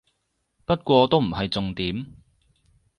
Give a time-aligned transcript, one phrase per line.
[0.65, 2.07] 不過都唔係重點